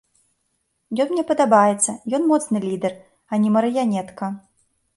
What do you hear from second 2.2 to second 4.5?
моцны лідэр, а не марыянетка.